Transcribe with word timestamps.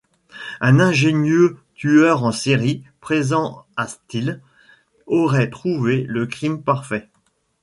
Un 0.61 0.79
ingénieux 0.79 1.59
tueur 1.75 2.23
en 2.23 2.31
série, 2.31 2.83
présent 3.01 3.67
à 3.77 3.87
Styles, 3.87 4.41
aurait 5.05 5.51
trouvé 5.51 6.05
le 6.09 6.25
crime 6.25 6.63
parfait... 6.63 7.09